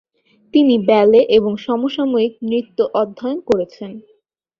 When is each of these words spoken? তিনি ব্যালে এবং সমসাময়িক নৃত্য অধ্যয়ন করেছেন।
তিনি 0.53 0.75
ব্যালে 0.87 1.21
এবং 1.37 1.51
সমসাময়িক 1.65 2.33
নৃত্য 2.43 2.77
অধ্যয়ন 2.93 3.39
করেছেন। 3.49 3.91